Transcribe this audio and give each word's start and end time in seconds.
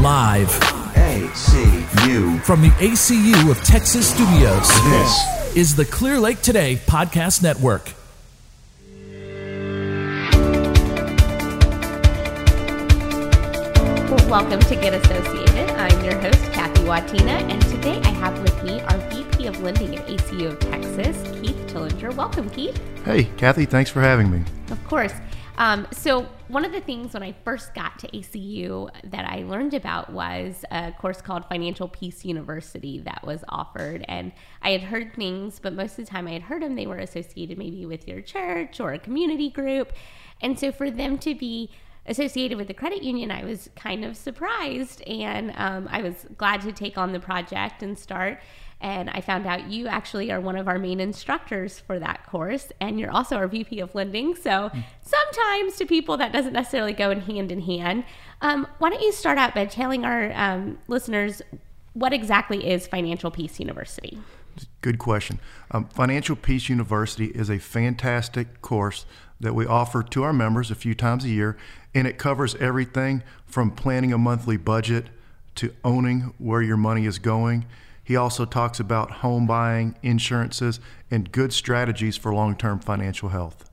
Live 0.00 0.48
ACU. 0.94 2.40
from 2.42 2.62
the 2.62 2.70
ACU 2.78 3.50
of 3.50 3.62
Texas 3.62 4.08
Studios. 4.08 4.66
This 4.84 5.56
is 5.56 5.76
the 5.76 5.84
Clear 5.84 6.18
Lake 6.18 6.40
Today 6.40 6.76
Podcast 6.86 7.42
Network. 7.42 7.92
Welcome 14.30 14.60
to 14.60 14.74
Get 14.76 14.94
Associated. 14.94 15.68
I'm 15.72 16.02
your 16.02 16.18
host, 16.18 16.50
Kathy 16.52 16.82
Watina, 16.84 17.42
and 17.50 17.60
today 17.60 18.00
I 18.02 18.08
have 18.08 18.40
with 18.40 18.62
me 18.64 18.80
our 18.80 18.96
VP 19.10 19.48
of 19.48 19.60
Lending 19.62 19.98
at 19.98 20.06
ACU 20.06 20.46
of 20.46 20.58
Texas, 20.60 21.22
Keith 21.42 21.58
Tillinger. 21.66 22.14
Welcome, 22.14 22.48
Keith. 22.48 22.80
Hey, 23.04 23.24
Kathy, 23.36 23.66
thanks 23.66 23.90
for 23.90 24.00
having 24.00 24.30
me. 24.30 24.44
Of 24.70 24.82
course. 24.88 25.12
Um, 25.60 25.86
so, 25.92 26.22
one 26.48 26.64
of 26.64 26.72
the 26.72 26.80
things 26.80 27.12
when 27.12 27.22
I 27.22 27.34
first 27.44 27.74
got 27.74 27.98
to 27.98 28.08
ACU 28.08 28.88
that 29.04 29.26
I 29.26 29.42
learned 29.42 29.74
about 29.74 30.10
was 30.10 30.64
a 30.70 30.90
course 30.92 31.20
called 31.20 31.44
Financial 31.50 31.86
Peace 31.86 32.24
University 32.24 32.98
that 33.00 33.26
was 33.26 33.44
offered. 33.46 34.02
And 34.08 34.32
I 34.62 34.70
had 34.70 34.80
heard 34.80 35.12
things, 35.12 35.58
but 35.58 35.74
most 35.74 35.98
of 35.98 36.06
the 36.06 36.10
time 36.10 36.26
I 36.26 36.32
had 36.32 36.40
heard 36.40 36.62
them, 36.62 36.76
they 36.76 36.86
were 36.86 36.96
associated 36.96 37.58
maybe 37.58 37.84
with 37.84 38.08
your 38.08 38.22
church 38.22 38.80
or 38.80 38.94
a 38.94 38.98
community 38.98 39.50
group. 39.50 39.92
And 40.40 40.58
so, 40.58 40.72
for 40.72 40.90
them 40.90 41.18
to 41.18 41.34
be 41.34 41.68
associated 42.06 42.56
with 42.56 42.68
the 42.68 42.74
credit 42.74 43.02
union, 43.02 43.30
I 43.30 43.44
was 43.44 43.68
kind 43.76 44.02
of 44.02 44.16
surprised 44.16 45.02
and 45.02 45.52
um, 45.56 45.90
I 45.92 46.00
was 46.00 46.24
glad 46.38 46.62
to 46.62 46.72
take 46.72 46.96
on 46.96 47.12
the 47.12 47.20
project 47.20 47.82
and 47.82 47.98
start. 47.98 48.40
And 48.80 49.10
I 49.10 49.20
found 49.20 49.46
out 49.46 49.70
you 49.70 49.88
actually 49.88 50.32
are 50.32 50.40
one 50.40 50.56
of 50.56 50.66
our 50.66 50.78
main 50.78 51.00
instructors 51.00 51.78
for 51.78 51.98
that 51.98 52.26
course, 52.26 52.72
and 52.80 52.98
you're 52.98 53.10
also 53.10 53.36
our 53.36 53.46
VP 53.46 53.80
of 53.80 53.94
lending. 53.94 54.34
So 54.34 54.70
sometimes 55.02 55.76
to 55.76 55.86
people 55.86 56.16
that 56.16 56.32
doesn't 56.32 56.54
necessarily 56.54 56.94
go 56.94 57.10
in 57.10 57.20
hand 57.20 57.52
in 57.52 57.60
hand. 57.60 58.04
Um, 58.40 58.66
why 58.78 58.90
don't 58.90 59.02
you 59.02 59.12
start 59.12 59.36
out 59.36 59.54
by 59.54 59.66
telling 59.66 60.04
our 60.04 60.32
um, 60.32 60.78
listeners 60.88 61.42
what 61.92 62.12
exactly 62.12 62.68
is 62.68 62.86
Financial 62.86 63.30
Peace 63.30 63.60
University? 63.60 64.18
Good 64.80 64.98
question. 64.98 65.40
Um, 65.70 65.86
Financial 65.86 66.36
Peace 66.36 66.68
University 66.68 67.26
is 67.26 67.50
a 67.50 67.58
fantastic 67.58 68.62
course 68.62 69.04
that 69.40 69.54
we 69.54 69.66
offer 69.66 70.02
to 70.02 70.22
our 70.22 70.32
members 70.32 70.70
a 70.70 70.74
few 70.74 70.94
times 70.94 71.24
a 71.24 71.28
year, 71.28 71.56
and 71.94 72.06
it 72.06 72.18
covers 72.18 72.54
everything 72.56 73.22
from 73.46 73.70
planning 73.70 74.12
a 74.12 74.18
monthly 74.18 74.56
budget 74.56 75.06
to 75.56 75.74
owning 75.84 76.34
where 76.38 76.62
your 76.62 76.76
money 76.76 77.06
is 77.06 77.18
going. 77.18 77.66
He 78.10 78.16
also 78.16 78.44
talks 78.44 78.80
about 78.80 79.12
home 79.12 79.46
buying, 79.46 79.94
insurances, 80.02 80.80
and 81.12 81.30
good 81.30 81.52
strategies 81.52 82.16
for 82.16 82.34
long 82.34 82.56
term 82.56 82.80
financial 82.80 83.28
health. 83.28 83.70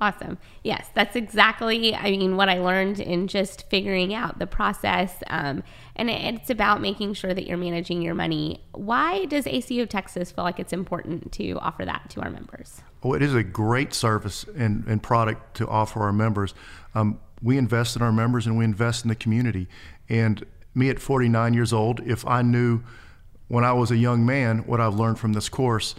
Awesome. 0.00 0.36
Yes, 0.64 0.88
that's 0.94 1.14
exactly, 1.14 1.94
I 1.94 2.10
mean, 2.10 2.36
what 2.36 2.48
I 2.48 2.58
learned 2.58 2.98
in 2.98 3.28
just 3.28 3.70
figuring 3.70 4.12
out 4.12 4.40
the 4.40 4.48
process. 4.48 5.14
Um, 5.28 5.62
and 5.94 6.10
it, 6.10 6.34
it's 6.34 6.50
about 6.50 6.80
making 6.80 7.14
sure 7.14 7.32
that 7.32 7.46
you're 7.46 7.56
managing 7.56 8.02
your 8.02 8.16
money. 8.16 8.64
Why 8.72 9.26
does 9.26 9.44
ACU 9.44 9.82
of 9.82 9.88
Texas 9.88 10.32
feel 10.32 10.42
like 10.42 10.58
it's 10.58 10.72
important 10.72 11.30
to 11.34 11.52
offer 11.60 11.84
that 11.84 12.10
to 12.10 12.22
our 12.22 12.30
members? 12.30 12.82
Oh, 13.04 13.14
it 13.14 13.22
is 13.22 13.36
a 13.36 13.44
great 13.44 13.94
service 13.94 14.44
and, 14.56 14.84
and 14.88 15.00
product 15.00 15.56
to 15.58 15.68
offer 15.68 16.00
our 16.02 16.12
members. 16.12 16.52
Um, 16.96 17.20
we 17.40 17.56
invest 17.56 17.94
in 17.94 18.02
our 18.02 18.10
members 18.10 18.48
and 18.48 18.58
we 18.58 18.64
invest 18.64 19.04
in 19.04 19.08
the 19.08 19.14
community. 19.14 19.68
And 20.08 20.44
me 20.74 20.90
at 20.90 20.98
49 20.98 21.54
years 21.54 21.72
old, 21.72 22.00
if 22.00 22.26
I 22.26 22.42
knew 22.42 22.82
when 23.50 23.64
I 23.64 23.72
was 23.72 23.90
a 23.90 23.96
young 23.96 24.24
man 24.24 24.58
what 24.58 24.80
I've 24.80 24.94
learned 24.94 25.18
from 25.18 25.32
this 25.32 25.48
course, 25.48 25.96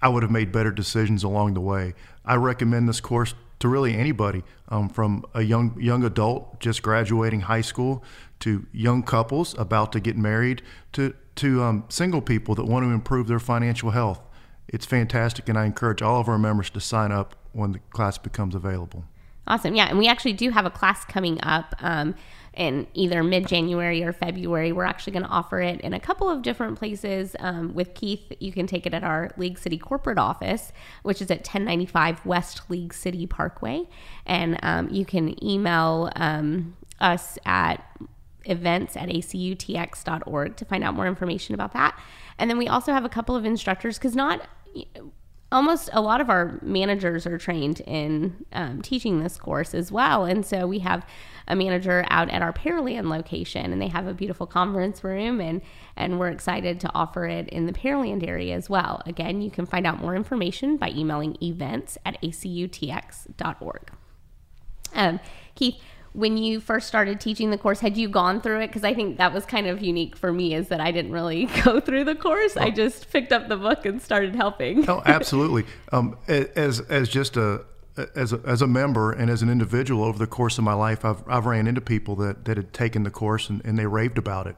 I 0.00 0.08
would 0.08 0.22
have 0.22 0.30
made 0.30 0.52
better 0.52 0.70
decisions 0.70 1.24
along 1.24 1.54
the 1.54 1.60
way. 1.60 1.94
I 2.24 2.36
recommend 2.36 2.88
this 2.88 3.00
course 3.00 3.34
to 3.58 3.68
really 3.68 3.96
anybody, 3.96 4.44
um, 4.68 4.88
from 4.88 5.24
a 5.34 5.42
young 5.42 5.76
young 5.80 6.04
adult 6.04 6.60
just 6.60 6.80
graduating 6.80 7.40
high 7.42 7.60
school 7.60 8.04
to 8.38 8.66
young 8.72 9.02
couples 9.02 9.56
about 9.58 9.90
to 9.92 10.00
get 10.00 10.16
married 10.16 10.62
to 10.92 11.12
to 11.34 11.64
um, 11.64 11.84
single 11.88 12.22
people 12.22 12.54
that 12.54 12.66
want 12.66 12.84
to 12.84 12.90
improve 12.90 13.26
their 13.26 13.40
financial 13.40 13.90
health. 13.90 14.20
It's 14.68 14.86
fantastic, 14.86 15.48
and 15.48 15.58
I 15.58 15.66
encourage 15.66 16.02
all 16.02 16.20
of 16.20 16.28
our 16.28 16.38
members 16.38 16.70
to 16.70 16.80
sign 16.80 17.10
up 17.10 17.34
when 17.50 17.72
the 17.72 17.80
class 17.90 18.16
becomes 18.16 18.54
available. 18.54 19.04
Awesome. 19.46 19.74
Yeah. 19.74 19.88
And 19.88 19.98
we 19.98 20.08
actually 20.08 20.34
do 20.34 20.50
have 20.50 20.66
a 20.66 20.70
class 20.70 21.04
coming 21.04 21.42
up 21.42 21.74
um, 21.80 22.14
in 22.54 22.86
either 22.94 23.24
mid 23.24 23.48
January 23.48 24.02
or 24.04 24.12
February. 24.12 24.72
We're 24.72 24.84
actually 24.84 25.14
going 25.14 25.24
to 25.24 25.28
offer 25.28 25.60
it 25.60 25.80
in 25.80 25.94
a 25.94 26.00
couple 26.00 26.28
of 26.28 26.42
different 26.42 26.78
places. 26.78 27.34
Um, 27.40 27.74
with 27.74 27.94
Keith, 27.94 28.32
you 28.38 28.52
can 28.52 28.66
take 28.66 28.86
it 28.86 28.94
at 28.94 29.02
our 29.02 29.30
League 29.36 29.58
City 29.58 29.78
corporate 29.78 30.18
office, 30.18 30.72
which 31.02 31.20
is 31.20 31.30
at 31.30 31.38
1095 31.38 32.24
West 32.24 32.62
League 32.68 32.94
City 32.94 33.26
Parkway. 33.26 33.88
And 34.26 34.58
um, 34.62 34.88
you 34.90 35.04
can 35.04 35.42
email 35.44 36.10
um, 36.14 36.76
us 37.00 37.38
at 37.44 37.84
events 38.44 38.96
at 38.96 39.08
acutx.org 39.08 40.56
to 40.56 40.64
find 40.64 40.84
out 40.84 40.94
more 40.94 41.06
information 41.06 41.54
about 41.54 41.72
that. 41.72 41.98
And 42.38 42.48
then 42.48 42.58
we 42.58 42.68
also 42.68 42.92
have 42.92 43.04
a 43.04 43.08
couple 43.08 43.34
of 43.34 43.44
instructors 43.44 43.98
because 43.98 44.14
not 44.14 44.46
almost 45.52 45.90
a 45.92 46.00
lot 46.00 46.20
of 46.20 46.30
our 46.30 46.58
managers 46.62 47.26
are 47.26 47.38
trained 47.38 47.80
in 47.80 48.44
um, 48.52 48.82
teaching 48.82 49.20
this 49.20 49.36
course 49.36 49.74
as 49.74 49.92
well. 49.92 50.24
And 50.24 50.44
so 50.44 50.66
we 50.66 50.80
have 50.80 51.06
a 51.46 51.54
manager 51.54 52.04
out 52.08 52.30
at 52.30 52.42
our 52.42 52.52
Pearland 52.52 53.08
location, 53.08 53.72
and 53.72 53.80
they 53.80 53.88
have 53.88 54.06
a 54.06 54.14
beautiful 54.14 54.46
conference 54.46 55.04
room, 55.04 55.40
and 55.40 55.60
and 55.96 56.18
we're 56.18 56.30
excited 56.30 56.80
to 56.80 56.90
offer 56.94 57.26
it 57.26 57.48
in 57.50 57.66
the 57.66 57.72
Pearland 57.72 58.26
area 58.26 58.56
as 58.56 58.70
well. 58.70 59.02
Again, 59.06 59.42
you 59.42 59.50
can 59.50 59.66
find 59.66 59.86
out 59.86 60.00
more 60.00 60.16
information 60.16 60.76
by 60.76 60.90
emailing 60.90 61.36
events 61.42 61.98
at 62.06 62.20
acutx.org. 62.22 63.92
Um, 64.94 65.20
Keith, 65.54 65.76
when 66.12 66.36
you 66.36 66.60
first 66.60 66.88
started 66.88 67.20
teaching 67.20 67.50
the 67.50 67.58
course, 67.58 67.80
had 67.80 67.96
you 67.96 68.08
gone 68.08 68.40
through 68.40 68.60
it? 68.60 68.66
Because 68.66 68.84
I 68.84 68.94
think 68.94 69.18
that 69.18 69.32
was 69.32 69.46
kind 69.46 69.66
of 69.66 69.82
unique 69.82 70.16
for 70.16 70.32
me, 70.32 70.54
is 70.54 70.68
that 70.68 70.80
I 70.80 70.90
didn't 70.90 71.12
really 71.12 71.46
go 71.64 71.80
through 71.80 72.04
the 72.04 72.14
course. 72.14 72.56
I 72.56 72.70
just 72.70 73.10
picked 73.10 73.32
up 73.32 73.48
the 73.48 73.56
book 73.56 73.86
and 73.86 74.00
started 74.00 74.34
helping. 74.34 74.88
Oh, 74.88 75.02
absolutely. 75.06 75.64
Um, 75.90 76.18
as 76.28 76.80
as 76.80 77.08
just 77.08 77.36
a 77.36 77.64
as 78.14 78.32
a, 78.32 78.40
as 78.46 78.62
a 78.62 78.66
member 78.66 79.12
and 79.12 79.30
as 79.30 79.42
an 79.42 79.50
individual 79.50 80.04
over 80.04 80.18
the 80.18 80.26
course 80.26 80.58
of 80.58 80.64
my 80.64 80.72
life, 80.72 81.04
I've, 81.04 81.22
I've 81.28 81.46
ran 81.46 81.66
into 81.66 81.80
people 81.80 82.16
that, 82.16 82.46
that 82.46 82.56
had 82.56 82.72
taken 82.72 83.02
the 83.02 83.10
course 83.10 83.50
and, 83.50 83.62
and 83.64 83.78
they 83.78 83.86
raved 83.86 84.18
about 84.18 84.46
it. 84.46 84.56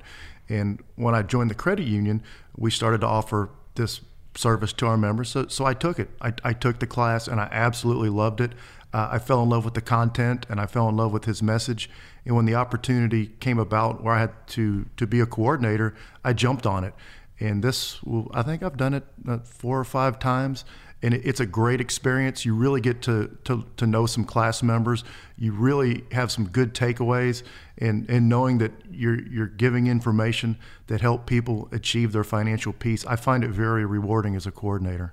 And 0.48 0.82
when 0.96 1.14
I 1.14 1.22
joined 1.22 1.50
the 1.50 1.54
credit 1.54 1.86
union, 1.86 2.22
we 2.56 2.70
started 2.70 3.00
to 3.00 3.06
offer 3.06 3.50
this 3.74 4.02
service 4.36 4.72
to 4.74 4.86
our 4.86 4.96
members. 4.96 5.30
So, 5.30 5.46
so 5.48 5.64
I 5.64 5.74
took 5.74 5.98
it. 5.98 6.10
I, 6.20 6.32
I 6.42 6.52
took 6.52 6.78
the 6.78 6.86
class 6.86 7.28
and 7.28 7.40
I 7.40 7.48
absolutely 7.50 8.08
loved 8.08 8.40
it. 8.40 8.52
Uh, 8.94 9.08
I 9.10 9.18
fell 9.18 9.42
in 9.42 9.48
love 9.48 9.64
with 9.64 9.74
the 9.74 9.80
content 9.80 10.46
and 10.48 10.60
I 10.60 10.66
fell 10.66 10.88
in 10.88 10.96
love 10.96 11.12
with 11.12 11.24
his 11.24 11.42
message. 11.42 11.90
And 12.24 12.36
when 12.36 12.44
the 12.44 12.54
opportunity 12.54 13.26
came 13.40 13.58
about 13.58 14.04
where 14.04 14.14
I 14.14 14.20
had 14.20 14.46
to, 14.48 14.86
to 14.96 15.06
be 15.06 15.18
a 15.18 15.26
coordinator, 15.26 15.96
I 16.24 16.32
jumped 16.32 16.64
on 16.64 16.84
it. 16.84 16.94
And 17.40 17.64
this, 17.64 17.98
I 18.32 18.42
think 18.42 18.62
I've 18.62 18.76
done 18.76 18.94
it 18.94 19.04
uh, 19.28 19.38
four 19.38 19.80
or 19.80 19.84
five 19.84 20.20
times 20.20 20.64
and 21.04 21.12
it's 21.12 21.38
a 21.38 21.44
great 21.44 21.82
experience. 21.82 22.46
You 22.46 22.54
really 22.54 22.80
get 22.80 23.02
to, 23.02 23.36
to, 23.44 23.66
to 23.76 23.86
know 23.86 24.06
some 24.06 24.24
class 24.24 24.62
members. 24.62 25.04
You 25.36 25.52
really 25.52 26.04
have 26.12 26.32
some 26.32 26.48
good 26.48 26.72
takeaways, 26.72 27.42
and, 27.76 28.08
and 28.08 28.30
knowing 28.30 28.56
that 28.58 28.72
you're 28.90 29.20
you're 29.20 29.48
giving 29.48 29.86
information 29.86 30.56
that 30.86 31.02
help 31.02 31.26
people 31.26 31.68
achieve 31.72 32.12
their 32.12 32.24
financial 32.24 32.72
peace. 32.72 33.04
I 33.04 33.16
find 33.16 33.44
it 33.44 33.50
very 33.50 33.84
rewarding 33.84 34.34
as 34.34 34.46
a 34.46 34.50
coordinator. 34.50 35.12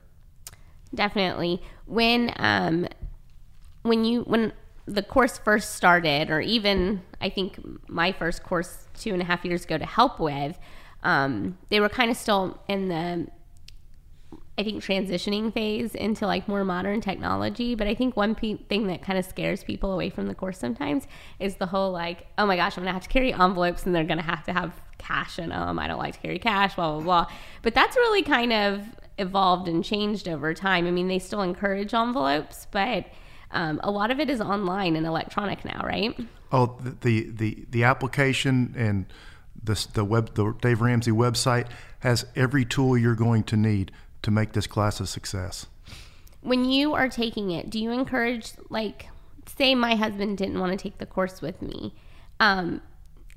Definitely. 0.96 1.62
When 1.88 2.34
um, 2.38 2.88
when 3.84 4.06
you 4.06 4.22
when 4.22 4.54
the 4.86 5.04
course 5.04 5.38
first 5.38 5.76
started, 5.76 6.30
or 6.30 6.42
even 6.42 7.02
I 7.20 7.30
think 7.30 7.60
my 7.88 8.12
first 8.12 8.44
course 8.44 8.88
two 8.94 9.14
and 9.14 9.22
a 9.22 9.26
half 9.26 9.46
years 9.46 9.64
ago 9.64 9.78
to 9.78 9.86
help 9.86 10.20
with, 10.20 10.58
um, 11.04 11.58
they 11.70 11.80
were 11.80 11.90
kind 11.90 12.12
of 12.12 12.18
still 12.18 12.60
in 12.68 12.90
the 12.90 13.28
I 14.58 14.64
think 14.64 14.84
transitioning 14.84 15.52
phase 15.52 15.96
into 15.96 16.28
like 16.28 16.48
more 16.48 16.64
modern 16.64 17.02
technology. 17.02 17.74
But 17.74 17.88
I 17.88 17.96
think 17.96 18.16
one 18.16 18.36
pe- 18.36 18.58
thing 18.58 18.88
that 18.88 19.02
kind 19.02 19.18
of 19.18 19.26
scares 19.26 19.64
people 19.64 19.92
away 19.94 20.10
from 20.10 20.28
the 20.28 20.36
course 20.36 20.60
sometimes 20.60 21.08
is 21.40 21.56
the 21.56 21.66
whole 21.66 21.92
like, 21.92 22.28
oh 22.38 22.46
my 22.46 22.58
gosh, 22.58 22.78
I'm 22.78 22.84
gonna 22.84 22.94
have 22.94 23.04
to 23.04 23.10
carry 23.10 23.34
envelopes 23.34 23.86
and 23.86 23.96
they're 23.96 24.04
gonna 24.04 24.22
have 24.22 24.44
to 24.44 24.54
have 24.54 24.80
cash 24.98 25.40
in 25.40 25.50
them. 25.50 25.80
I 25.80 25.88
don't 25.88 25.98
like 25.98 26.14
to 26.14 26.20
carry 26.20 26.38
cash, 26.38 26.76
blah 26.76 26.92
blah 26.92 27.02
blah. 27.02 27.28
But 27.62 27.74
that's 27.74 27.96
really 27.96 28.24
kind 28.24 28.54
of 28.54 28.86
evolved 29.18 29.68
and 29.68 29.84
changed 29.84 30.28
over 30.28 30.54
time. 30.54 30.86
I 30.86 30.92
mean, 30.92 31.08
they 31.08 31.20
still 31.20 31.42
encourage 31.42 31.94
envelopes, 31.94 32.68
but 32.72 33.06
um, 33.52 33.80
a 33.84 33.92
lot 33.92 34.12
of 34.12 34.20
it 34.20 34.30
is 34.30 34.42
online 34.42 34.96
and 34.96 35.06
electronic 35.06 35.64
now, 35.66 35.82
right? 35.84 36.18
Oh, 36.52 36.78
the 37.02 37.30
the 37.30 37.66
the 37.70 37.84
application 37.84 38.74
and 38.78 39.06
the 39.64 39.88
the 39.94 40.04
web 40.04 40.34
the 40.36 40.54
Dave 40.62 40.82
Ramsey 40.82 41.12
website 41.12 41.68
has 42.00 42.26
every 42.36 42.66
tool 42.66 42.98
you're 42.98 43.16
going 43.16 43.44
to 43.44 43.58
need 43.58 43.92
to 44.24 44.32
make 44.32 44.54
this 44.54 44.68
class 44.68 45.00
a 45.00 45.08
success. 45.08 45.68
When 46.42 46.66
you 46.66 46.94
are 46.94 47.08
taking 47.08 47.52
it, 47.52 47.70
do 47.70 47.80
you 47.80 47.92
encourage, 47.92 48.54
like, 48.70 49.08
say 49.58 49.76
my 49.76 49.96
husband 49.96 50.40
didn't 50.40 50.60
want 50.60 50.72
to 50.72 50.78
take 50.78 50.98
the 50.98 51.06
course 51.06 51.42
with 51.42 51.62
me? 51.62 51.94
Um, 52.40 52.82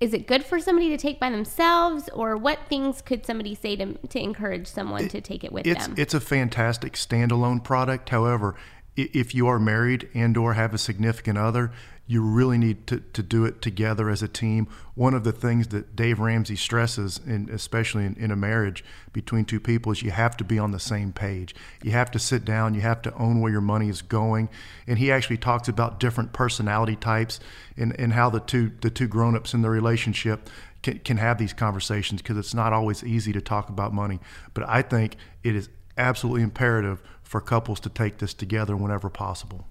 is 0.01 0.15
it 0.15 0.27
good 0.27 0.45
for 0.45 0.59
somebody 0.59 0.89
to 0.89 0.97
take 0.97 1.21
by 1.21 1.31
themselves, 1.31 2.09
or 2.11 2.37
what 2.37 2.61
things 2.69 3.03
could 3.03 3.25
somebody 3.27 3.55
say 3.55 3.77
to, 3.77 3.95
to 3.95 4.19
encourage 4.19 4.67
someone 4.67 5.05
it, 5.05 5.11
to 5.11 5.21
take 5.21 5.45
it 5.45 5.53
with 5.53 5.67
it's, 5.67 5.87
them? 5.87 5.95
It's 5.99 6.15
a 6.15 6.21
fantastic 6.21 6.95
standalone 6.95 7.63
product. 7.63 8.09
However, 8.09 8.57
if 8.97 9.35
you 9.35 9.47
are 9.49 9.59
married 9.59 10.09
and 10.15 10.37
or 10.37 10.55
have 10.55 10.73
a 10.75 10.79
significant 10.79 11.39
other, 11.39 11.73
you 12.07 12.23
really 12.23 12.59
need 12.59 12.87
to, 12.87 13.01
to 13.01 13.23
do 13.23 13.47
it 13.47 13.63
together 13.63 14.11
as 14.11 14.23
a 14.23 14.29
team. 14.29 14.69
One 14.95 15.15
of 15.15 15.25
the 15.25 15.33
things 15.33 15.69
that 15.69 15.97
Dave 15.97 16.21
Ramsey 16.21 16.57
stresses, 16.57 17.19
in, 17.27 17.49
especially 17.51 18.05
in, 18.05 18.15
in 18.17 18.31
a 18.31 18.37
marriage 18.37 18.85
between 19.13 19.47
two 19.47 19.59
people, 19.59 19.91
is 19.91 20.03
you 20.03 20.11
have 20.11 20.37
to 20.37 20.45
be 20.45 20.59
on 20.59 20.71
the 20.71 20.79
same 20.79 21.13
page. 21.13 21.55
You 21.83 21.93
have 21.93 22.11
to 22.11 22.19
sit 22.19 22.45
down, 22.45 22.75
you 22.75 22.83
have 22.83 23.01
to 23.03 23.15
own 23.15 23.41
where 23.41 23.51
your 23.51 23.63
money 23.63 23.89
is 23.89 24.03
going. 24.03 24.51
And 24.87 24.99
he 24.99 25.11
actually 25.11 25.39
talks 25.39 25.67
about 25.67 25.99
different 25.99 26.35
personality 26.35 26.97
types 26.97 27.41
and, 27.77 27.99
and 27.99 28.13
how 28.13 28.29
the 28.29 28.41
two, 28.41 28.73
the 28.83 28.91
two 28.91 29.09
grown 29.09 29.35
ups 29.35 29.55
in 29.55 29.63
the 29.63 29.71
relationship 29.71 30.51
can, 30.83 30.99
can 30.99 31.17
have 31.17 31.39
these 31.39 31.55
conversations 31.55 32.21
because 32.21 32.37
it's 32.37 32.55
not 32.55 32.75
always 32.75 33.03
easy 33.03 33.33
to 33.33 33.41
talk 33.41 33.71
about 33.71 33.95
money. 33.95 34.21
But 34.53 34.69
I 34.69 34.83
think 34.83 35.17
it 35.43 35.57
is 35.57 35.71
absolutely 35.97 36.43
imperative 36.43 37.03
for 37.25 37.41
couples 37.41 37.81
to 37.81 37.89
take 37.89 38.19
this 38.19 38.33
together 38.35 38.77
whenever 38.77 39.11
possible. 39.11 39.67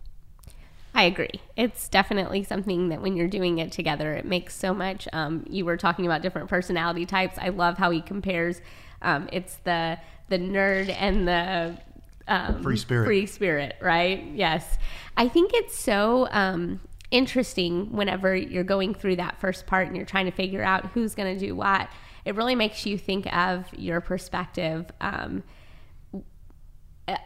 I 0.96 1.04
agree. 1.04 1.42
It's 1.56 1.88
definitely 1.88 2.44
something 2.44 2.90
that 2.90 3.02
when 3.02 3.16
you're 3.16 3.28
doing 3.28 3.58
it 3.58 3.72
together, 3.72 4.14
it 4.14 4.26
makes 4.26 4.56
so 4.56 4.74
much. 4.74 5.08
Um, 5.12 5.46
you 5.50 5.66
were 5.66 5.78
talking 5.78 6.06
about 6.06 6.22
different 6.22 6.50
personality 6.50 7.06
types. 7.06 7.38
I 7.40 7.50
love 7.50 7.78
how 7.78 7.90
he 7.90 8.02
compares. 8.02 8.62
Um, 9.02 9.28
it's 9.32 9.56
the 9.64 9.98
the 10.30 10.38
nerd 10.38 10.96
and 10.98 11.28
the 11.28 11.78
um, 12.28 12.64
Free 12.64 12.78
spirit. 12.78 13.06
Free 13.06 13.26
spirit, 13.26 13.76
right? 13.82 14.24
Yes. 14.34 14.78
I 15.18 15.28
think 15.28 15.52
it's 15.54 15.78
so 15.78 16.28
um, 16.32 16.80
interesting 17.12 17.92
whenever 17.92 18.36
you're 18.36 18.64
going 18.64 18.94
through 18.94 19.18
that 19.18 19.40
first 19.40 19.66
part 19.66 19.88
and 19.88 19.96
you're 19.96 20.06
trying 20.06 20.26
to 20.26 20.32
figure 20.32 20.64
out 20.64 20.88
who's 20.88 21.16
going 21.16 21.38
to 21.38 21.46
do 21.46 21.56
what. 21.56 21.90
It 22.26 22.36
really 22.36 22.56
makes 22.56 22.86
you 22.86 22.98
think 22.98 23.32
of 23.36 23.66
your 23.74 24.00
perspective. 24.00 24.86
Um, 25.02 25.44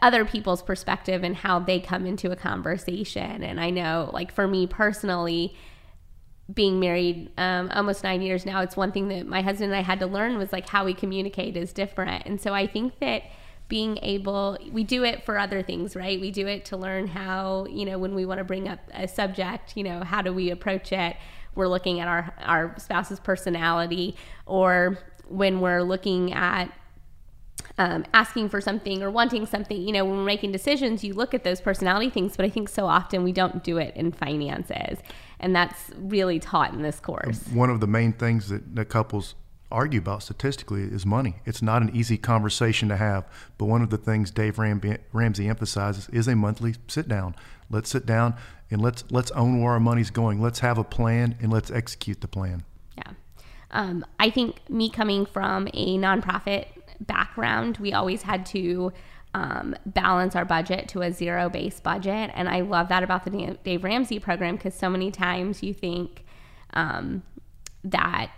other 0.01 0.25
people's 0.25 0.63
perspective 0.63 1.23
and 1.23 1.35
how 1.35 1.59
they 1.59 1.79
come 1.79 2.05
into 2.05 2.31
a 2.31 2.35
conversation. 2.35 3.43
And 3.43 3.59
I 3.59 3.69
know, 3.69 4.09
like, 4.11 4.31
for 4.31 4.47
me 4.47 4.65
personally, 4.67 5.55
being 6.53 6.79
married 6.79 7.29
um, 7.37 7.69
almost 7.73 8.03
nine 8.03 8.21
years 8.21 8.45
now, 8.45 8.61
it's 8.61 8.77
one 8.77 8.91
thing 8.91 9.09
that 9.09 9.27
my 9.27 9.41
husband 9.41 9.71
and 9.71 9.79
I 9.79 9.83
had 9.83 9.99
to 9.99 10.07
learn 10.07 10.37
was 10.37 10.51
like 10.53 10.69
how 10.69 10.85
we 10.85 10.93
communicate 10.93 11.57
is 11.57 11.73
different. 11.73 12.25
And 12.25 12.39
so 12.39 12.53
I 12.53 12.67
think 12.67 12.99
that 12.99 13.23
being 13.67 13.99
able, 14.01 14.57
we 14.71 14.85
do 14.85 15.03
it 15.03 15.25
for 15.25 15.37
other 15.37 15.61
things, 15.61 15.95
right? 15.95 16.21
We 16.21 16.31
do 16.31 16.47
it 16.47 16.63
to 16.65 16.77
learn 16.77 17.07
how, 17.07 17.65
you 17.69 17.83
know, 17.85 17.99
when 17.99 18.15
we 18.15 18.25
want 18.25 18.37
to 18.37 18.45
bring 18.45 18.67
up 18.67 18.79
a 18.93 19.07
subject, 19.09 19.75
you 19.75 19.83
know, 19.83 20.03
how 20.03 20.21
do 20.21 20.31
we 20.31 20.49
approach 20.51 20.93
it? 20.93 21.17
We're 21.53 21.67
looking 21.67 21.99
at 21.99 22.07
our, 22.07 22.33
our 22.39 22.75
spouse's 22.79 23.19
personality, 23.19 24.15
or 24.45 24.99
when 25.27 25.59
we're 25.59 25.81
looking 25.81 26.31
at 26.31 26.71
um, 27.77 28.05
asking 28.13 28.49
for 28.49 28.61
something 28.61 29.03
or 29.03 29.11
wanting 29.11 29.45
something, 29.45 29.81
you 29.81 29.91
know, 29.91 30.05
when 30.05 30.17
we're 30.17 30.23
making 30.23 30.51
decisions, 30.51 31.03
you 31.03 31.13
look 31.13 31.33
at 31.33 31.43
those 31.43 31.61
personality 31.61 32.09
things, 32.09 32.35
but 32.35 32.45
I 32.45 32.49
think 32.49 32.69
so 32.69 32.87
often 32.87 33.23
we 33.23 33.31
don't 33.31 33.63
do 33.63 33.77
it 33.77 33.95
in 33.95 34.11
finances. 34.11 34.99
And 35.39 35.55
that's 35.55 35.91
really 35.97 36.39
taught 36.39 36.73
in 36.73 36.81
this 36.81 36.99
course. 36.99 37.47
One 37.47 37.69
of 37.69 37.79
the 37.79 37.87
main 37.87 38.13
things 38.13 38.49
that, 38.49 38.75
that 38.75 38.85
couples 38.85 39.35
argue 39.71 39.99
about 39.99 40.23
statistically 40.23 40.83
is 40.83 41.05
money. 41.05 41.35
It's 41.45 41.61
not 41.61 41.81
an 41.81 41.95
easy 41.95 42.17
conversation 42.17 42.89
to 42.89 42.97
have, 42.97 43.25
but 43.57 43.65
one 43.65 43.81
of 43.81 43.89
the 43.89 43.97
things 43.97 44.31
Dave 44.31 44.59
Ram- 44.59 44.81
Ramsey 45.11 45.47
emphasizes 45.47 46.07
is 46.09 46.27
a 46.27 46.35
monthly 46.35 46.75
sit 46.87 47.07
down. 47.07 47.35
Let's 47.69 47.89
sit 47.89 48.05
down 48.05 48.35
and 48.71 48.81
let's 48.81 49.03
let's 49.11 49.31
own 49.31 49.61
where 49.61 49.73
our 49.73 49.79
money's 49.79 50.09
going. 50.09 50.41
Let's 50.41 50.59
have 50.59 50.77
a 50.77 50.83
plan 50.83 51.35
and 51.41 51.51
let's 51.51 51.69
execute 51.69 52.21
the 52.21 52.27
plan. 52.27 52.63
Yeah. 52.97 53.11
Um, 53.71 54.05
I 54.19 54.29
think 54.29 54.69
me 54.69 54.89
coming 54.89 55.25
from 55.25 55.67
a 55.73 55.97
nonprofit 55.97 56.67
background, 56.99 57.77
we 57.77 57.93
always 57.93 58.23
had 58.23 58.45
to 58.47 58.91
um, 59.33 59.75
balance 59.85 60.35
our 60.35 60.45
budget 60.45 60.87
to 60.89 61.01
a 61.01 61.11
zero 61.11 61.49
based 61.49 61.83
budget. 61.83 62.31
And 62.33 62.49
I 62.49 62.61
love 62.61 62.89
that 62.89 63.03
about 63.03 63.23
the 63.25 63.57
Dave 63.63 63.83
Ramsey 63.83 64.19
program 64.19 64.55
because 64.55 64.73
so 64.73 64.89
many 64.89 65.11
times 65.11 65.61
you 65.61 65.73
think 65.73 66.25
um, 66.73 67.23
that, 67.83 68.31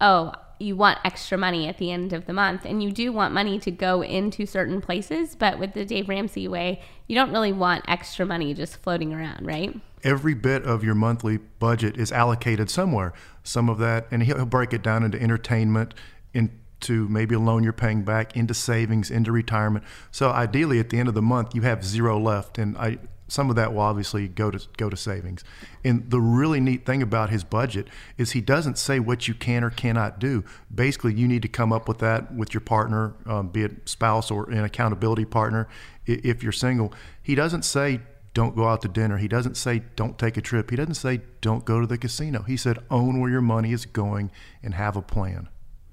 oh, 0.00 0.32
you 0.60 0.76
want 0.76 0.98
extra 1.04 1.36
money 1.36 1.66
at 1.66 1.78
the 1.78 1.90
end 1.90 2.12
of 2.12 2.26
the 2.26 2.32
month. 2.32 2.64
And 2.64 2.82
you 2.82 2.92
do 2.92 3.12
want 3.12 3.34
money 3.34 3.58
to 3.58 3.70
go 3.70 4.02
into 4.02 4.46
certain 4.46 4.80
places. 4.80 5.34
But 5.34 5.58
with 5.58 5.74
the 5.74 5.84
Dave 5.84 6.08
Ramsey 6.08 6.46
way, 6.46 6.80
you 7.08 7.16
don't 7.16 7.32
really 7.32 7.52
want 7.52 7.84
extra 7.88 8.24
money 8.24 8.54
just 8.54 8.76
floating 8.76 9.12
around, 9.12 9.44
right? 9.44 9.78
Every 10.04 10.34
bit 10.34 10.62
of 10.62 10.84
your 10.84 10.94
monthly 10.94 11.38
budget 11.38 11.96
is 11.96 12.12
allocated 12.12 12.70
somewhere. 12.70 13.12
Some 13.42 13.68
of 13.68 13.78
that, 13.78 14.06
and 14.10 14.22
he'll 14.22 14.46
break 14.46 14.72
it 14.72 14.82
down 14.82 15.02
into 15.02 15.20
entertainment, 15.20 15.94
in 16.32 16.50
to 16.84 17.08
maybe 17.08 17.34
a 17.34 17.38
loan 17.38 17.62
you're 17.62 17.72
paying 17.72 18.02
back 18.02 18.36
into 18.36 18.54
savings, 18.54 19.10
into 19.10 19.32
retirement. 19.32 19.84
So 20.10 20.30
ideally, 20.30 20.78
at 20.78 20.90
the 20.90 20.98
end 20.98 21.08
of 21.08 21.14
the 21.14 21.22
month, 21.22 21.54
you 21.54 21.62
have 21.62 21.84
zero 21.84 22.18
left, 22.18 22.58
and 22.58 22.76
I 22.78 22.98
some 23.26 23.48
of 23.50 23.56
that 23.56 23.72
will 23.72 23.80
obviously 23.80 24.28
go 24.28 24.50
to 24.50 24.60
go 24.76 24.90
to 24.90 24.96
savings. 24.96 25.44
And 25.82 26.10
the 26.10 26.20
really 26.20 26.60
neat 26.60 26.84
thing 26.84 27.02
about 27.02 27.30
his 27.30 27.42
budget 27.42 27.88
is 28.18 28.32
he 28.32 28.40
doesn't 28.40 28.78
say 28.78 29.00
what 29.00 29.26
you 29.26 29.34
can 29.34 29.64
or 29.64 29.70
cannot 29.70 30.18
do. 30.18 30.44
Basically, 30.72 31.14
you 31.14 31.26
need 31.26 31.42
to 31.42 31.48
come 31.48 31.72
up 31.72 31.88
with 31.88 31.98
that 31.98 32.34
with 32.34 32.52
your 32.52 32.60
partner, 32.60 33.14
um, 33.26 33.48
be 33.48 33.62
it 33.62 33.88
spouse 33.88 34.30
or 34.30 34.50
an 34.50 34.64
accountability 34.64 35.24
partner. 35.24 35.68
If 36.06 36.42
you're 36.42 36.52
single, 36.52 36.92
he 37.22 37.34
doesn't 37.34 37.64
say 37.64 38.00
don't 38.34 38.56
go 38.56 38.68
out 38.68 38.82
to 38.82 38.88
dinner. 38.88 39.16
He 39.16 39.28
doesn't 39.28 39.56
say 39.56 39.82
don't 39.96 40.18
take 40.18 40.36
a 40.36 40.40
trip. 40.42 40.70
He 40.70 40.76
doesn't 40.76 40.94
say 40.94 41.22
don't 41.40 41.64
go 41.64 41.80
to 41.80 41.86
the 41.86 41.96
casino. 41.96 42.42
He 42.42 42.56
said 42.56 42.78
own 42.90 43.20
where 43.20 43.30
your 43.30 43.40
money 43.40 43.72
is 43.72 43.86
going 43.86 44.30
and 44.62 44.74
have 44.74 44.96
a 44.96 45.02
plan. 45.02 45.48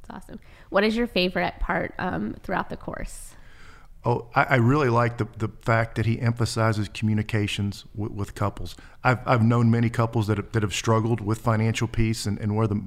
That's 0.07 0.25
awesome. 0.25 0.39
What 0.71 0.85
is 0.85 0.95
your 0.95 1.05
favorite 1.05 1.59
part 1.59 1.93
um, 1.99 2.33
throughout 2.43 2.69
the 2.69 2.77
course? 2.77 3.35
Oh, 4.05 4.29
I, 4.33 4.43
I, 4.43 4.55
really 4.55 4.87
like 4.87 5.17
the, 5.17 5.27
the 5.37 5.49
fact 5.61 5.95
that 5.95 6.05
he 6.07 6.19
emphasizes 6.19 6.87
communications 6.87 7.83
with, 7.93 8.13
with 8.13 8.35
couples. 8.35 8.75
I've, 9.03 9.19
I've 9.27 9.43
known 9.43 9.69
many 9.69 9.89
couples 9.89 10.27
that 10.27 10.37
have, 10.37 10.51
that 10.53 10.63
have 10.63 10.73
struggled 10.73 11.19
with 11.19 11.39
financial 11.39 11.87
peace 11.87 12.25
and, 12.25 12.39
and 12.39 12.55
where 12.55 12.67
the 12.67 12.81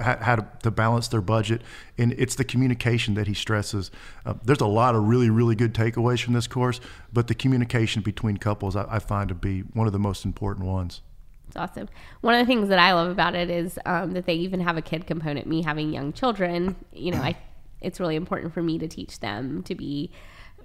how 0.00 0.36
to, 0.36 0.46
to, 0.62 0.70
balance 0.70 1.08
their 1.08 1.20
budget, 1.20 1.60
and 1.98 2.12
it's 2.16 2.34
the 2.34 2.44
communication 2.44 3.14
that 3.14 3.26
he 3.26 3.34
stresses. 3.34 3.90
Uh, 4.24 4.34
there's 4.42 4.60
a 4.60 4.66
lot 4.66 4.94
of 4.94 5.04
really, 5.04 5.28
really 5.28 5.54
good 5.54 5.74
takeaways 5.74 6.22
from 6.22 6.32
this 6.32 6.46
course, 6.46 6.80
but 7.12 7.28
the 7.28 7.34
communication 7.34 8.00
between 8.00 8.36
couples 8.36 8.76
I, 8.76 8.86
I 8.88 8.98
find 9.00 9.28
to 9.28 9.34
be 9.34 9.60
one 9.60 9.86
of 9.86 9.92
the 9.92 9.98
most 9.98 10.24
important 10.24 10.66
ones. 10.66 11.02
It's 11.52 11.58
awesome. 11.58 11.90
One 12.22 12.34
of 12.34 12.40
the 12.40 12.46
things 12.46 12.70
that 12.70 12.78
I 12.78 12.94
love 12.94 13.10
about 13.10 13.34
it 13.34 13.50
is 13.50 13.78
um, 13.84 14.12
that 14.12 14.24
they 14.24 14.32
even 14.32 14.60
have 14.60 14.78
a 14.78 14.82
kid 14.82 15.06
component. 15.06 15.46
Me 15.46 15.60
having 15.60 15.92
young 15.92 16.14
children, 16.14 16.76
you 16.94 17.12
know, 17.12 17.20
I 17.20 17.36
it's 17.82 18.00
really 18.00 18.16
important 18.16 18.54
for 18.54 18.62
me 18.62 18.78
to 18.78 18.88
teach 18.88 19.20
them 19.20 19.62
to 19.64 19.74
be, 19.74 20.10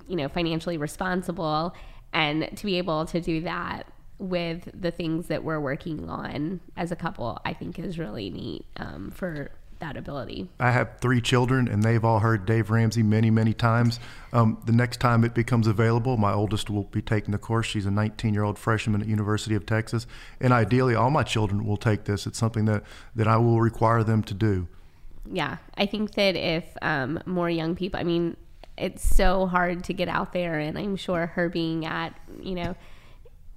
you 0.07 0.15
know, 0.15 0.29
financially 0.29 0.77
responsible 0.77 1.75
and 2.13 2.49
to 2.55 2.65
be 2.65 2.77
able 2.77 3.05
to 3.07 3.19
do 3.19 3.41
that 3.41 3.83
with 4.17 4.69
the 4.73 4.91
things 4.91 5.27
that 5.27 5.43
we're 5.43 5.59
working 5.59 6.09
on 6.09 6.61
as 6.77 6.93
a 6.93 6.95
couple. 6.95 7.37
I 7.43 7.51
think 7.51 7.79
is 7.79 7.99
really 7.99 8.29
neat 8.29 8.65
um, 8.77 9.11
for 9.11 9.51
that 9.79 9.97
ability. 9.97 10.49
I 10.59 10.71
have 10.71 10.99
three 10.99 11.21
children, 11.21 11.67
and 11.67 11.83
they've 11.83 12.03
all 12.03 12.19
heard 12.19 12.45
Dave 12.45 12.69
Ramsey 12.69 13.03
many, 13.03 13.29
many 13.29 13.53
times. 13.53 13.99
Um, 14.33 14.61
the 14.65 14.71
next 14.71 14.99
time 14.99 15.23
it 15.23 15.33
becomes 15.33 15.67
available, 15.67 16.17
my 16.17 16.33
oldest 16.33 16.69
will 16.69 16.83
be 16.83 17.01
taking 17.01 17.31
the 17.31 17.37
course. 17.37 17.65
She's 17.67 17.85
a 17.85 17.89
19-year-old 17.89 18.57
freshman 18.57 19.01
at 19.01 19.07
University 19.07 19.55
of 19.55 19.65
Texas, 19.65 20.07
and 20.39 20.53
ideally, 20.53 20.95
all 20.95 21.09
my 21.09 21.23
children 21.23 21.65
will 21.65 21.77
take 21.77 22.05
this. 22.05 22.27
It's 22.27 22.37
something 22.37 22.65
that 22.65 22.83
that 23.15 23.27
I 23.27 23.37
will 23.37 23.61
require 23.61 24.03
them 24.03 24.23
to 24.23 24.33
do. 24.33 24.67
Yeah, 25.29 25.57
I 25.75 25.85
think 25.85 26.13
that 26.15 26.35
if 26.35 26.65
um, 26.81 27.19
more 27.25 27.49
young 27.49 27.75
people, 27.75 27.99
I 27.99 28.03
mean, 28.03 28.37
it's 28.77 29.03
so 29.03 29.47
hard 29.47 29.83
to 29.85 29.93
get 29.93 30.07
out 30.07 30.33
there, 30.33 30.59
and 30.59 30.77
I'm 30.77 30.95
sure 30.95 31.27
her 31.27 31.49
being 31.49 31.85
at, 31.85 32.17
you 32.41 32.55
know 32.55 32.75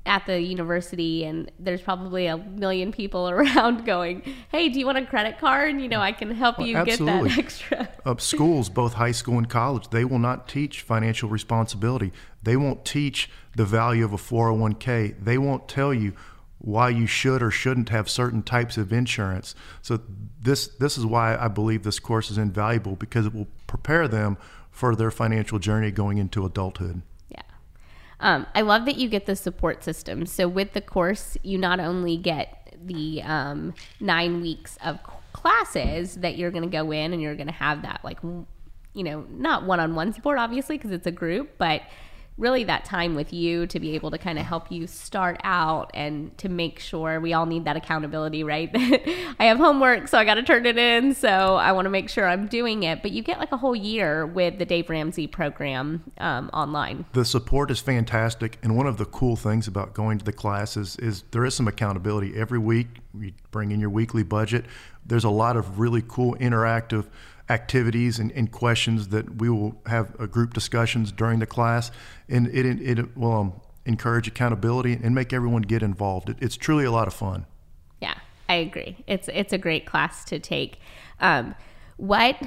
at 0.06 0.24
the 0.26 0.40
university 0.40 1.24
and 1.24 1.50
there's 1.58 1.82
probably 1.82 2.26
a 2.26 2.36
million 2.36 2.90
people 2.90 3.28
around 3.30 3.84
going, 3.84 4.22
"Hey, 4.50 4.68
do 4.68 4.78
you 4.78 4.86
want 4.86 4.98
a 4.98 5.06
credit 5.06 5.38
card? 5.38 5.80
You 5.80 5.88
know, 5.88 6.00
I 6.00 6.12
can 6.12 6.30
help 6.30 6.58
you 6.58 6.84
get 6.84 6.98
that 6.98 7.38
extra." 7.38 7.88
uh, 8.04 8.16
schools, 8.16 8.68
both 8.68 8.94
high 8.94 9.12
school 9.12 9.38
and 9.38 9.48
college, 9.48 9.88
they 9.90 10.04
will 10.04 10.18
not 10.18 10.48
teach 10.48 10.82
financial 10.82 11.28
responsibility. 11.28 12.12
They 12.42 12.56
won't 12.56 12.84
teach 12.84 13.30
the 13.54 13.64
value 13.64 14.04
of 14.04 14.12
a 14.12 14.16
401k. 14.16 15.22
They 15.22 15.38
won't 15.38 15.68
tell 15.68 15.92
you 15.92 16.14
why 16.58 16.90
you 16.90 17.06
should 17.06 17.42
or 17.42 17.50
shouldn't 17.50 17.88
have 17.88 18.08
certain 18.08 18.42
types 18.42 18.76
of 18.76 18.92
insurance. 18.92 19.54
So 19.82 20.00
this 20.40 20.68
this 20.68 20.98
is 20.98 21.06
why 21.06 21.36
I 21.36 21.48
believe 21.48 21.82
this 21.82 21.98
course 21.98 22.30
is 22.30 22.38
invaluable 22.38 22.96
because 22.96 23.26
it 23.26 23.34
will 23.34 23.48
prepare 23.66 24.08
them 24.08 24.36
for 24.70 24.94
their 24.94 25.10
financial 25.10 25.58
journey 25.58 25.90
going 25.90 26.18
into 26.18 26.44
adulthood. 26.44 27.02
Um, 28.20 28.46
I 28.54 28.60
love 28.60 28.84
that 28.84 28.96
you 28.96 29.08
get 29.08 29.26
the 29.26 29.34
support 29.34 29.82
system. 29.82 30.26
So 30.26 30.46
with 30.46 30.72
the 30.72 30.80
course, 30.80 31.36
you 31.42 31.58
not 31.58 31.80
only 31.80 32.16
get 32.16 32.76
the 32.84 33.22
um, 33.22 33.74
nine 33.98 34.40
weeks 34.40 34.78
of 34.84 34.98
classes 35.32 36.16
that 36.16 36.36
you're 36.36 36.50
going 36.50 36.62
to 36.62 36.68
go 36.68 36.90
in 36.90 37.12
and 37.12 37.22
you're 37.22 37.34
going 37.34 37.46
to 37.46 37.52
have 37.52 37.82
that 37.82 38.00
like 38.02 38.18
you 38.22 39.04
know 39.04 39.24
not 39.30 39.64
one-on-one 39.64 40.12
support 40.12 40.38
obviously 40.38 40.76
because 40.76 40.90
it's 40.90 41.06
a 41.06 41.12
group 41.12 41.50
but 41.56 41.82
really 42.36 42.64
that 42.64 42.84
time 42.84 43.14
with 43.14 43.32
you 43.32 43.66
to 43.66 43.78
be 43.78 43.94
able 43.94 44.10
to 44.10 44.18
kind 44.18 44.38
of 44.38 44.46
help 44.46 44.72
you 44.72 44.86
start 44.86 45.38
out 45.44 45.90
and 45.92 46.36
to 46.38 46.48
make 46.48 46.78
sure 46.78 47.20
we 47.20 47.34
all 47.34 47.44
need 47.44 47.66
that 47.66 47.76
accountability, 47.76 48.42
right? 48.42 48.72
That 48.72 49.34
I 49.38 49.44
have 49.44 49.58
homework, 49.58 50.08
so 50.08 50.18
I 50.18 50.24
got 50.24 50.34
to 50.34 50.42
turn 50.42 50.64
it 50.66 50.78
in. 50.78 51.14
So 51.14 51.28
I 51.28 51.72
want 51.72 51.86
to 51.86 51.90
make 51.90 52.08
sure 52.08 52.26
I'm 52.26 52.46
doing 52.46 52.82
it. 52.82 53.02
But 53.02 53.10
you 53.12 53.22
get 53.22 53.38
like 53.38 53.52
a 53.52 53.56
whole 53.56 53.76
year 53.76 54.26
with 54.26 54.58
the 54.58 54.64
Dave 54.64 54.88
Ramsey 54.88 55.26
program 55.26 56.02
um, 56.18 56.50
online. 56.52 57.04
The 57.12 57.24
support 57.24 57.70
is 57.70 57.80
fantastic, 57.80 58.58
and 58.62 58.76
one 58.76 58.86
of 58.86 58.96
the 58.96 59.06
cool 59.06 59.36
things 59.36 59.68
about 59.68 59.92
going 59.92 60.18
to 60.18 60.24
the 60.24 60.32
classes 60.32 60.96
is 60.96 61.24
there 61.30 61.44
is 61.44 61.54
some 61.54 61.68
accountability 61.68 62.34
every 62.36 62.58
week. 62.58 62.88
You 63.18 63.32
bring 63.50 63.70
in 63.70 63.80
your 63.80 63.90
weekly 63.90 64.22
budget. 64.22 64.64
There's 65.04 65.24
a 65.24 65.30
lot 65.30 65.56
of 65.56 65.78
really 65.78 66.02
cool 66.06 66.34
interactive 66.36 67.06
activities 67.50 68.18
and, 68.18 68.30
and, 68.32 68.50
questions 68.52 69.08
that 69.08 69.36
we 69.36 69.50
will 69.50 69.74
have 69.86 70.18
a 70.20 70.26
group 70.26 70.54
discussions 70.54 71.10
during 71.10 71.40
the 71.40 71.46
class, 71.46 71.90
and 72.28 72.46
it, 72.46 72.64
it, 72.64 72.98
it 72.98 73.16
will 73.16 73.32
um, 73.32 73.60
encourage 73.84 74.28
accountability 74.28 74.92
and 75.02 75.14
make 75.14 75.32
everyone 75.32 75.62
get 75.62 75.82
involved. 75.82 76.30
It, 76.30 76.36
it's 76.40 76.56
truly 76.56 76.84
a 76.84 76.92
lot 76.92 77.08
of 77.08 77.14
fun. 77.14 77.46
Yeah, 78.00 78.14
I 78.48 78.54
agree. 78.54 79.04
It's 79.06 79.28
it's 79.28 79.52
a 79.52 79.58
great 79.58 79.84
class 79.84 80.24
to 80.26 80.38
take. 80.38 80.78
Um, 81.20 81.54
what 81.96 82.40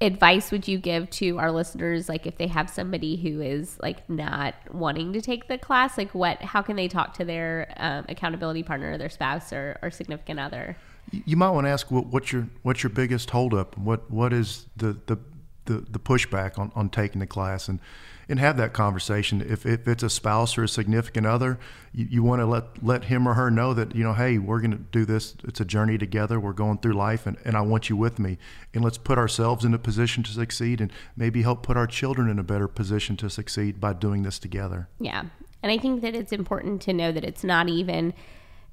advice 0.00 0.50
would 0.50 0.68
you 0.68 0.76
give 0.76 1.08
to 1.08 1.38
our 1.38 1.50
listeners 1.50 2.08
like 2.08 2.26
if 2.26 2.36
they 2.36 2.48
have 2.48 2.68
somebody 2.68 3.16
who 3.16 3.40
is 3.40 3.78
like 3.80 4.08
not 4.10 4.54
wanting 4.72 5.12
to 5.12 5.20
take 5.20 5.48
the 5.48 5.56
class 5.56 5.96
like 5.96 6.12
what 6.14 6.42
how 6.42 6.60
can 6.60 6.76
they 6.76 6.88
talk 6.88 7.14
to 7.14 7.24
their 7.24 7.72
um, 7.76 8.04
accountability 8.08 8.62
partner 8.62 8.98
their 8.98 9.08
spouse 9.08 9.52
or, 9.52 9.78
or 9.82 9.90
significant 9.90 10.38
other 10.40 10.76
you 11.10 11.36
might 11.36 11.50
want 11.50 11.66
to 11.66 11.70
ask 11.70 11.90
what, 11.90 12.06
what's 12.06 12.32
your 12.32 12.48
what's 12.62 12.82
your 12.82 12.90
biggest 12.90 13.30
holdup? 13.30 13.76
What 13.76 14.10
what 14.10 14.32
is 14.32 14.66
the 14.76 14.98
the, 15.06 15.18
the, 15.66 15.84
the 15.90 15.98
pushback 15.98 16.58
on, 16.58 16.72
on 16.74 16.88
taking 16.88 17.20
the 17.20 17.26
class 17.26 17.68
and 17.68 17.80
and 18.28 18.38
have 18.38 18.56
that 18.56 18.72
conversation. 18.72 19.40
If, 19.40 19.66
if 19.66 19.86
it's 19.86 20.02
a 20.02 20.10
spouse 20.10 20.56
or 20.56 20.64
a 20.64 20.68
significant 20.68 21.26
other, 21.26 21.58
you, 21.92 22.06
you 22.10 22.22
want 22.22 22.40
to 22.40 22.46
let 22.46 22.82
let 22.82 23.04
him 23.04 23.28
or 23.28 23.34
her 23.34 23.50
know 23.50 23.74
that 23.74 23.94
you 23.94 24.02
know, 24.02 24.14
hey, 24.14 24.38
we're 24.38 24.60
going 24.60 24.72
to 24.72 24.78
do 24.78 25.04
this. 25.04 25.34
It's 25.44 25.60
a 25.60 25.64
journey 25.64 25.98
together. 25.98 26.40
We're 26.40 26.52
going 26.52 26.78
through 26.78 26.94
life, 26.94 27.26
and, 27.26 27.36
and 27.44 27.56
I 27.56 27.60
want 27.60 27.88
you 27.88 27.96
with 27.96 28.18
me. 28.18 28.38
And 28.72 28.82
let's 28.84 28.98
put 28.98 29.18
ourselves 29.18 29.64
in 29.64 29.74
a 29.74 29.78
position 29.78 30.22
to 30.24 30.32
succeed, 30.32 30.80
and 30.80 30.92
maybe 31.16 31.42
help 31.42 31.62
put 31.62 31.76
our 31.76 31.86
children 31.86 32.28
in 32.28 32.38
a 32.38 32.44
better 32.44 32.68
position 32.68 33.16
to 33.18 33.30
succeed 33.30 33.80
by 33.80 33.92
doing 33.92 34.22
this 34.22 34.38
together. 34.38 34.88
Yeah, 34.98 35.24
and 35.62 35.72
I 35.72 35.78
think 35.78 36.02
that 36.02 36.14
it's 36.14 36.32
important 36.32 36.82
to 36.82 36.92
know 36.92 37.12
that 37.12 37.24
it's 37.24 37.44
not 37.44 37.68
even 37.68 38.14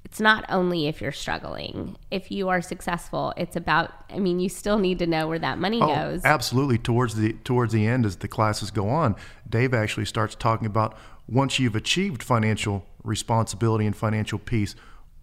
it's 0.04 0.20
not 0.20 0.44
only 0.48 0.88
if 0.88 1.00
you're 1.00 1.12
struggling. 1.12 1.96
If 2.10 2.30
you 2.30 2.48
are 2.48 2.60
successful, 2.60 3.32
it's 3.36 3.56
about 3.56 3.92
I 4.10 4.18
mean, 4.18 4.40
you 4.40 4.48
still 4.48 4.78
need 4.78 4.98
to 4.98 5.06
know 5.06 5.28
where 5.28 5.38
that 5.38 5.58
money 5.58 5.80
oh, 5.80 5.86
goes. 5.86 6.24
Absolutely. 6.24 6.78
Towards 6.78 7.14
the 7.14 7.32
towards 7.44 7.72
the 7.72 7.86
end 7.86 8.04
as 8.04 8.16
the 8.16 8.28
classes 8.28 8.70
go 8.70 8.88
on, 8.88 9.16
Dave 9.48 9.74
actually 9.74 10.06
starts 10.06 10.34
talking 10.34 10.66
about 10.66 10.96
once 11.28 11.58
you've 11.58 11.76
achieved 11.76 12.22
financial 12.22 12.84
responsibility 13.04 13.86
and 13.86 13.96
financial 13.96 14.38
peace, 14.38 14.74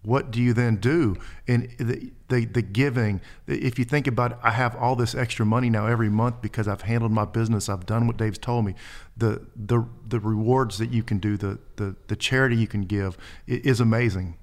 what 0.02 0.30
do 0.30 0.40
you 0.40 0.52
then 0.54 0.76
do? 0.76 1.16
And 1.46 1.68
the, 1.78 2.10
the, 2.28 2.46
the 2.46 2.62
giving, 2.62 3.20
if 3.46 3.78
you 3.78 3.84
think 3.84 4.06
about 4.06 4.32
it, 4.32 4.38
I 4.42 4.50
have 4.52 4.74
all 4.76 4.96
this 4.96 5.14
extra 5.14 5.44
money 5.44 5.68
now 5.68 5.86
every 5.86 6.08
month 6.08 6.40
because 6.40 6.66
I've 6.68 6.82
handled 6.82 7.12
my 7.12 7.26
business, 7.26 7.68
I've 7.68 7.84
done 7.84 8.06
what 8.06 8.16
Dave's 8.16 8.38
told 8.38 8.64
me. 8.64 8.74
The 9.16 9.46
the 9.54 9.86
the 10.08 10.18
rewards 10.18 10.78
that 10.78 10.90
you 10.90 11.02
can 11.02 11.18
do, 11.18 11.36
the 11.36 11.58
the, 11.76 11.96
the 12.06 12.16
charity 12.16 12.56
you 12.56 12.66
can 12.66 12.82
give 12.82 13.18
is 13.46 13.80
amazing. 13.80 14.36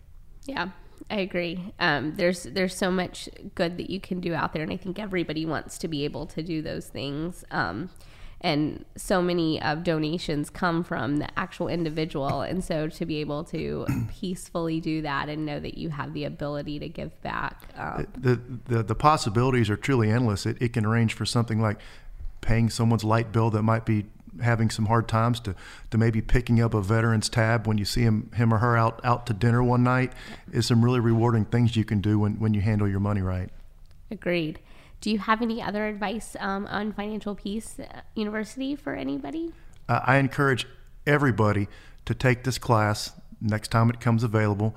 Yeah, 0.47 0.69
I 1.09 1.17
agree. 1.17 1.73
Um, 1.79 2.15
there's 2.15 2.43
there's 2.43 2.75
so 2.75 2.89
much 2.89 3.29
good 3.53 3.77
that 3.77 3.89
you 3.89 3.99
can 3.99 4.19
do 4.19 4.33
out 4.33 4.53
there, 4.53 4.63
and 4.63 4.71
I 4.71 4.77
think 4.77 4.97
everybody 4.97 5.45
wants 5.45 5.77
to 5.79 5.87
be 5.87 6.03
able 6.05 6.25
to 6.27 6.41
do 6.41 6.61
those 6.61 6.87
things. 6.87 7.45
Um, 7.51 7.89
and 8.39 8.85
so 8.95 9.21
many 9.21 9.59
of 9.61 9.83
donations 9.83 10.51
come 10.51 10.83
from 10.83 11.17
the 11.17 11.27
actual 11.39 11.67
individual, 11.67 12.41
and 12.41 12.63
so 12.63 12.87
to 12.87 13.05
be 13.05 13.17
able 13.17 13.43
to 13.45 13.85
peacefully 14.19 14.79
do 14.79 15.01
that 15.01 15.27
and 15.27 15.45
know 15.45 15.59
that 15.59 15.77
you 15.77 15.89
have 15.89 16.13
the 16.13 16.23
ability 16.23 16.79
to 16.79 16.87
give 16.87 17.19
back. 17.21 17.63
Um, 17.75 18.07
the, 18.17 18.39
the 18.65 18.83
the 18.83 18.95
possibilities 18.95 19.69
are 19.69 19.77
truly 19.77 20.11
endless. 20.11 20.45
It, 20.45 20.61
it 20.61 20.73
can 20.73 20.87
range 20.87 21.13
for 21.13 21.25
something 21.25 21.59
like 21.59 21.79
paying 22.41 22.69
someone's 22.69 23.03
light 23.03 23.31
bill 23.31 23.49
that 23.49 23.63
might 23.63 23.85
be 23.85 24.05
having 24.41 24.69
some 24.69 24.85
hard 24.85 25.07
times 25.07 25.39
to, 25.41 25.55
to 25.91 25.97
maybe 25.97 26.21
picking 26.21 26.61
up 26.61 26.73
a 26.73 26.81
veterans 26.81 27.29
tab 27.29 27.67
when 27.67 27.77
you 27.77 27.85
see 27.85 28.01
him 28.01 28.31
him 28.35 28.53
or 28.53 28.57
her 28.57 28.77
out 28.77 28.99
out 29.03 29.25
to 29.27 29.33
dinner 29.33 29.63
one 29.63 29.83
night 29.83 30.13
is 30.51 30.65
some 30.65 30.83
really 30.83 30.99
rewarding 30.99 31.45
things 31.45 31.75
you 31.75 31.83
can 31.85 32.01
do 32.01 32.19
when, 32.19 32.39
when 32.39 32.53
you 32.53 32.61
handle 32.61 32.87
your 32.87 32.99
money 32.99 33.21
right. 33.21 33.49
Agreed. 34.11 34.59
Do 34.99 35.11
you 35.11 35.19
have 35.19 35.41
any 35.41 35.61
other 35.61 35.85
advice 35.87 36.35
um, 36.39 36.65
on 36.67 36.91
Financial 36.91 37.35
Peace 37.35 37.79
uh, 37.79 38.01
University 38.15 38.75
for 38.75 38.95
anybody? 38.95 39.53
Uh, 39.87 39.99
I 40.03 40.17
encourage 40.17 40.65
everybody 41.05 41.67
to 42.05 42.15
take 42.15 42.43
this 42.43 42.57
class 42.57 43.11
next 43.39 43.69
time 43.69 43.89
it 43.89 43.99
comes 43.99 44.23
available 44.23 44.75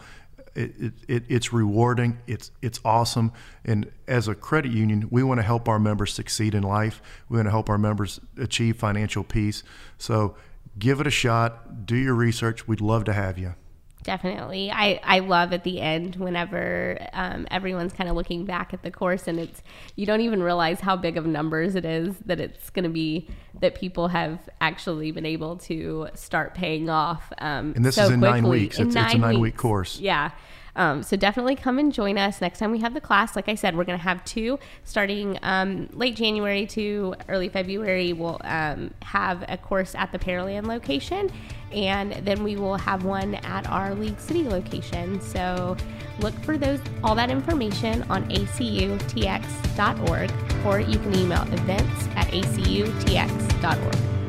it, 0.55 0.93
it, 1.09 1.25
it's 1.29 1.53
rewarding. 1.53 2.19
It's 2.27 2.51
it's 2.63 2.81
awesome. 2.85 3.33
And 3.65 3.91
as 4.09 4.29
a 4.29 4.35
credit 4.35 4.73
union, 4.73 5.09
we 5.11 5.23
want 5.23 5.39
to 5.39 5.43
help 5.43 5.69
our 5.69 5.79
members 5.79 6.13
succeed 6.13 6.55
in 6.55 6.63
life. 6.63 7.03
We 7.29 7.37
want 7.37 7.47
to 7.47 7.51
help 7.51 7.69
our 7.69 7.79
members 7.79 8.21
achieve 8.39 8.77
financial 8.77 9.25
peace. 9.25 9.63
So 9.99 10.37
give 10.79 11.01
it 11.01 11.07
a 11.07 11.11
shot. 11.11 11.87
Do 11.87 11.97
your 11.97 12.15
research. 12.15 12.67
We'd 12.67 12.81
love 12.81 13.05
to 13.05 13.13
have 13.13 13.39
you. 13.39 13.55
Definitely. 14.03 14.71
I, 14.71 15.01
I 15.05 15.19
love 15.19 15.53
at 15.53 15.63
the 15.63 15.81
end 15.81 16.17
whenever 16.17 16.99
um, 17.13 17.47
everyone's 17.51 17.93
kind 17.93 18.09
of 18.09 18.17
looking 18.17 18.45
back 18.47 18.73
at 18.73 18.83
the 18.83 18.91
course 18.91 19.29
and 19.29 19.39
it's, 19.39 19.63
you 19.95 20.07
don't 20.07 20.23
even 20.23 20.43
realize 20.43 20.81
how 20.81 20.97
big 20.97 21.19
of 21.19 21.27
numbers 21.27 21.75
it 21.75 21.85
is 21.85 22.17
that 22.25 22.41
it's 22.41 22.71
going 22.71 22.85
to 22.85 22.91
be 22.91 23.29
that 23.61 23.75
people 23.75 24.09
have 24.09 24.49
actually 24.61 25.11
been 25.13 25.27
able 25.27 25.57
to 25.57 26.09
start 26.15 26.55
paying 26.55 26.89
off. 26.89 27.31
Um, 27.39 27.75
and 27.77 27.85
this 27.85 27.97
so 27.97 28.05
is 28.05 28.11
in 28.11 28.21
quickly. 28.21 28.41
nine 28.41 28.51
weeks. 28.51 28.79
In 28.79 28.87
it's, 28.87 28.95
nine 28.95 29.05
it's 29.05 29.15
a 29.15 29.19
nine 29.19 29.31
weeks. 29.35 29.41
week 29.43 29.57
course. 29.59 30.01
Yeah. 30.01 30.31
Um, 30.77 31.03
so 31.03 31.17
definitely 31.17 31.57
come 31.57 31.79
and 31.79 31.93
join 31.93 32.19
us 32.19 32.41
next 32.41 32.59
time 32.59 32.71
we 32.71 32.81
have 32.81 32.95
the 32.95 33.01
class. 33.01 33.37
Like 33.37 33.49
I 33.49 33.55
said, 33.55 33.77
we're 33.77 33.85
going 33.85 33.99
to 33.99 34.05
have 34.05 34.25
two 34.25 34.59
starting 34.85 35.39
um, 35.43 35.89
late 35.93 36.17
January 36.17 36.67
to 36.67 37.15
early 37.29 37.49
February. 37.49 38.13
We'll 38.13 38.41
um, 38.45 38.93
have 39.03 39.45
a 39.49 39.57
course 39.57 39.95
at 39.95 40.13
the 40.13 40.19
Pearland 40.19 40.67
location, 40.67 41.31
and 41.73 42.13
then 42.25 42.45
we 42.45 42.57
will 42.57 42.77
have 42.77 43.05
one 43.05 43.37
at 43.37 43.69
our 43.69 43.95
League 43.95 44.21
City 44.21 44.45
location. 44.45 45.21
So 45.21 45.77
look 46.21 46.35
for 46.45 46.59
those 46.59 46.81
all 47.03 47.15
that 47.15 47.31
information 47.31 48.03
on 48.05 48.29
acutx.org, 48.31 50.33
or 50.67 50.81
you 50.81 50.99
can 50.99 51.15
email 51.15 51.43
events 51.53 52.09
at 52.17 52.27
acutx.org. 52.29 54.20